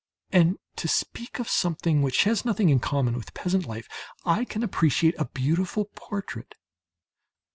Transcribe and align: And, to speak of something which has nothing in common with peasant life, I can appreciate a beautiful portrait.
And, 0.31 0.57
to 0.77 0.87
speak 0.87 1.37
of 1.37 1.47
something 1.47 2.01
which 2.01 2.23
has 2.23 2.43
nothing 2.43 2.69
in 2.69 2.79
common 2.79 3.15
with 3.15 3.35
peasant 3.35 3.67
life, 3.67 3.87
I 4.25 4.45
can 4.45 4.63
appreciate 4.63 5.13
a 5.19 5.25
beautiful 5.25 5.85
portrait. 5.95 6.55